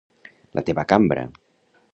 La 0.59 0.63
teva 0.71 0.87
cambra! 0.95 1.29